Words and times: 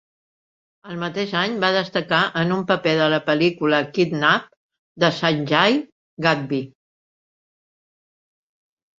El 0.91 0.95
mateix 1.01 1.33
any, 1.41 1.57
va 1.63 1.67
destacar 1.73 2.21
en 2.43 2.53
un 2.55 2.63
paper 2.71 2.93
de 2.99 3.09
la 3.13 3.19
pel·lícula 3.27 3.81
"Kidnap", 3.97 4.47
de 5.03 5.11
Sanjay 5.17 5.77
Gadhvi. 6.27 6.63